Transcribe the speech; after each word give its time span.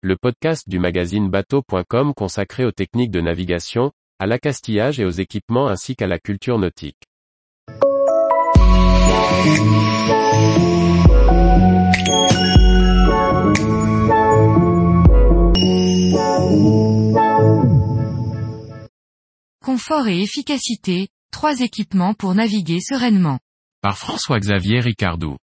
le 0.00 0.16
podcast 0.16 0.68
du 0.68 0.78
magazine 0.78 1.28
bateau.com 1.28 2.14
consacré 2.14 2.64
aux 2.64 2.70
techniques 2.70 3.10
de 3.10 3.20
navigation, 3.20 3.90
à 4.20 4.26
l'accastillage 4.26 5.00
et 5.00 5.04
aux 5.04 5.10
équipements 5.10 5.66
ainsi 5.66 5.96
qu'à 5.96 6.06
la 6.06 6.20
culture 6.20 6.56
nautique. 6.56 7.02
Confort 19.64 20.06
et 20.06 20.22
efficacité, 20.22 21.08
trois 21.32 21.58
équipements 21.58 22.14
pour 22.14 22.36
naviguer 22.36 22.78
sereinement. 22.80 23.40
Par 23.80 23.98
François-Xavier 23.98 24.78
Ricardou. 24.78 25.38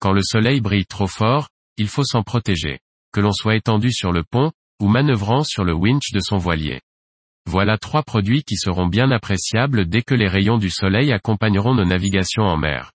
Quand 0.00 0.12
le 0.12 0.22
soleil 0.22 0.60
brille 0.60 0.86
trop 0.86 1.06
fort, 1.06 1.48
il 1.76 1.86
faut 1.86 2.04
s'en 2.04 2.24
protéger. 2.24 2.80
Que 3.12 3.20
l'on 3.20 3.32
soit 3.32 3.56
étendu 3.56 3.92
sur 3.92 4.10
le 4.12 4.24
pont, 4.24 4.52
ou 4.80 4.88
manœuvrant 4.88 5.44
sur 5.44 5.64
le 5.64 5.74
winch 5.74 6.12
de 6.12 6.20
son 6.20 6.38
voilier. 6.38 6.80
Voilà 7.46 7.76
trois 7.76 8.02
produits 8.02 8.42
qui 8.42 8.56
seront 8.56 8.86
bien 8.86 9.10
appréciables 9.10 9.86
dès 9.86 10.02
que 10.02 10.14
les 10.14 10.28
rayons 10.28 10.58
du 10.58 10.70
soleil 10.70 11.12
accompagneront 11.12 11.74
nos 11.74 11.84
navigations 11.84 12.44
en 12.44 12.56
mer. 12.56 12.92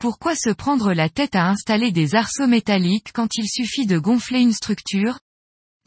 Pourquoi 0.00 0.34
se 0.34 0.50
prendre 0.50 0.92
la 0.92 1.08
tête 1.08 1.36
à 1.36 1.48
installer 1.48 1.90
des 1.92 2.14
arceaux 2.14 2.46
métalliques 2.46 3.12
quand 3.14 3.36
il 3.36 3.48
suffit 3.48 3.86
de 3.86 3.98
gonfler 3.98 4.40
une 4.40 4.52
structure? 4.52 5.18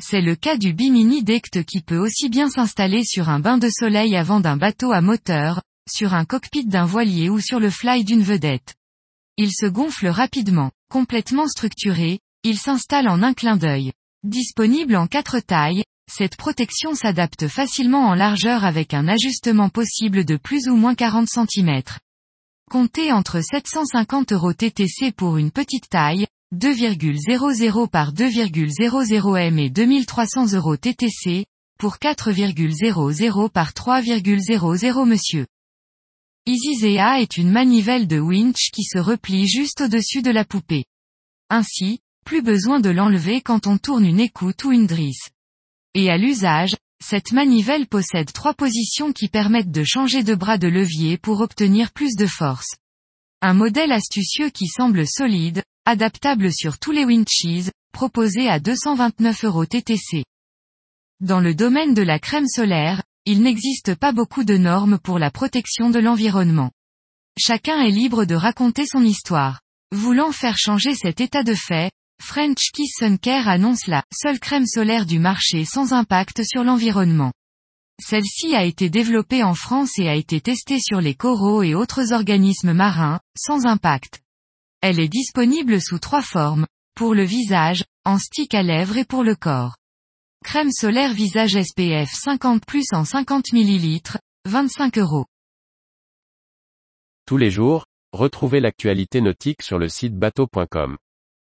C'est 0.02 0.21
le 0.21 0.35
cas 0.35 0.57
du 0.57 0.73
Bimini 0.73 1.23
Dect 1.23 1.63
qui 1.66 1.82
peut 1.82 1.98
aussi 1.98 2.30
bien 2.30 2.49
s'installer 2.49 3.04
sur 3.04 3.30
un 3.30 3.40
bain 3.40 3.57
de 3.57 3.70
soleil 3.70 4.16
avant 4.16 4.40
d'un 4.40 4.55
bateau 4.55 4.91
à 4.91 5.02
moteur, 5.02 5.62
sur 5.88 6.13
un 6.13 6.26
cockpit 6.26 6.66
d'un 6.66 6.85
voilier 6.85 7.30
ou 7.30 7.40
sur 7.40 7.60
le 7.60 7.70
fly 7.70 8.04
d'une 8.04 8.23
vedette. 8.23 8.76
Il 9.38 9.52
se 9.52 9.66
gonfle 9.66 10.07
rapidement, 10.07 10.71
complètement 10.90 11.48
structuré, 11.48 12.20
il 12.43 12.57
s'installe 12.57 13.09
en 13.09 13.21
un 13.21 13.34
clin 13.34 13.57
d'œil. 13.57 13.91
Disponible 14.23 14.95
en 14.95 15.07
quatre 15.07 15.39
tailles, 15.39 15.84
cette 16.11 16.38
protection 16.38 16.95
s'adapte 16.95 17.48
facilement 17.48 18.07
en 18.07 18.15
largeur 18.15 18.65
avec 18.65 18.93
un 18.93 19.07
ajustement 19.07 19.70
possible 19.70 20.26
de 20.26 20.37
plus 20.37 20.68
ou 20.68 20.76
moins 20.76 20.96
40 20.96 21.27
cm. 21.27 21.81
Comptez 22.70 23.12
entre 23.12 23.41
750 23.41 24.31
euros 24.31 24.54
TTC 24.54 25.12
pour 25.12 25.37
une 25.37 25.51
petite 25.51 25.90
taille, 25.90 26.27
2,00 26.55 27.87
par 27.90 28.13
2,00 28.13 29.37
m 29.37 29.59
et 29.59 29.70
2300 29.70 30.53
euros 30.53 30.77
TTC, 30.77 31.46
pour 31.77 31.98
4,00 31.98 33.49
par 33.49 33.71
3,00 33.71 35.07
monsieur. 35.07 35.46
EasyZea 36.46 37.21
est 37.21 37.37
une 37.37 37.51
manivelle 37.51 38.07
de 38.07 38.20
winch 38.20 38.71
qui 38.74 38.84
se 38.84 38.98
replie 38.98 39.48
juste 39.48 39.81
au-dessus 39.81 40.21
de 40.21 40.31
la 40.31 40.46
poupée. 40.46 40.85
Ainsi, 41.49 41.99
plus 42.30 42.44
besoin 42.44 42.80
de 42.80 42.91
l'enlever 42.91 43.41
quand 43.41 43.66
on 43.66 43.80
tourne 43.80 44.05
une 44.05 44.20
écoute 44.20 44.63
ou 44.63 44.72
une 44.72 44.85
drisse. 44.85 45.32
Et 45.96 46.12
à 46.12 46.18
l'usage, 46.20 46.76
cette 47.04 47.32
manivelle 47.32 47.88
possède 47.88 48.32
trois 48.32 48.54
positions 48.54 49.13
qui 49.13 49.30
permettent 49.30 49.71
de 49.71 49.84
changer 49.84 50.21
de 50.21 50.36
bras 50.36 50.60
de 50.60 50.68
levier 50.68 51.18
pour 51.18 51.41
obtenir 51.41 51.91
plus 51.91 52.16
de 52.16 52.27
force. 52.27 52.76
Un 53.41 53.55
modèle 53.55 53.91
astucieux 53.91 54.52
qui 54.52 54.68
semble 54.68 55.08
solide, 55.08 55.63
adaptable 55.88 56.54
sur 56.54 56.77
tous 56.77 56.91
les 56.91 57.04
winches, 57.04 57.71
proposé 57.94 58.48
à 58.48 58.60
229 58.60 59.46
euros 59.46 59.66
TTC. 59.66 60.24
Dans 61.21 61.40
le 61.40 61.55
domaine 61.55 61.96
de 61.96 62.04
la 62.04 62.20
crème 62.20 62.48
solaire, 62.48 63.02
il 63.26 63.41
n'existe 63.41 63.96
pas 63.96 64.12
beaucoup 64.12 64.44
de 64.44 64.56
normes 64.56 65.00
pour 65.00 65.18
la 65.18 65.31
protection 65.31 65.90
de 65.90 65.97
l'environnement. 65.97 66.69
Chacun 67.40 67.81
est 67.81 67.90
libre 67.90 68.25
de 68.25 68.36
raconter 68.36 68.86
son 68.86 69.02
histoire. 69.02 69.62
Voulant 69.91 70.31
faire 70.31 70.59
changer 70.59 70.94
cet 70.94 71.22
état 71.22 71.41
de 71.41 71.56
fait, 71.56 71.90
French 72.22 72.72
Kiss 72.73 72.91
Sun 73.00 73.17
Care 73.17 73.47
annonce 73.47 73.88
la 73.88 74.03
seule 74.13 74.39
crème 74.39 74.67
solaire 74.67 75.06
du 75.06 75.19
marché 75.19 75.66
sans 75.66 75.94
impact 75.94 76.44
sur 76.44 76.63
l'environnement. 76.63 77.34
Celle-ci 78.00 78.56
a 78.56 78.63
été 78.63 78.89
développée 78.89 79.44
en 79.44 79.56
France 79.56 79.97
et 79.97 80.07
a 80.07 80.16
été 80.16 80.40
testée 80.40 80.79
sur 80.79 81.01
les 81.01 81.16
coraux 81.16 81.63
et 81.63 81.75
autres 81.75 82.13
organismes 82.13 82.74
marins, 82.74 83.19
sans 83.38 83.66
impact. 83.66 84.22
Elle 84.81 85.00
est 85.00 85.09
disponible 85.09 85.81
sous 85.81 86.00
trois 86.00 86.22
formes, 86.22 86.68
pour 86.96 87.13
le 87.13 87.24
visage, 87.24 87.84
en 88.06 88.18
stick 88.18 88.53
à 88.53 88.63
lèvres 88.63 88.97
et 88.97 89.06
pour 89.06 89.24
le 89.24 89.35
corps. 89.35 89.75
Crème 90.46 90.72
solaire 90.72 91.13
visage 91.13 91.62
SPF 91.62 92.09
50 92.13 92.66
plus 92.66 92.85
en 92.94 93.06
50 93.06 93.53
ml, 93.53 94.19
25 94.46 94.97
euros. 94.97 95.25
Tous 97.25 97.38
les 97.38 97.52
jours, 97.52 97.85
retrouvez 98.13 98.59
l'actualité 98.59 99.19
nautique 99.19 99.62
sur 99.62 99.78
le 99.78 99.90
site 99.90 100.16
bateau.com. 100.16 100.97